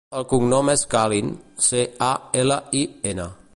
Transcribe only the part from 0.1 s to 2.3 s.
El cognom és Calin: ce, a,